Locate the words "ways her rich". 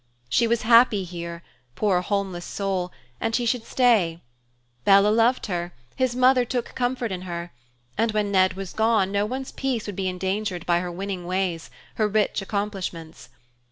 11.27-12.41